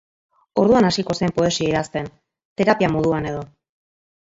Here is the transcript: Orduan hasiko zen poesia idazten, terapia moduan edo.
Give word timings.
Orduan 0.61 0.87
hasiko 0.89 1.15
zen 1.19 1.35
poesia 1.35 1.67
idazten, 1.73 2.11
terapia 2.63 2.93
moduan 2.97 3.31
edo. 3.35 3.47